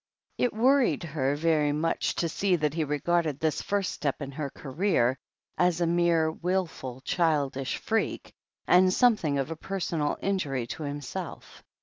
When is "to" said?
2.15-2.27, 10.65-10.81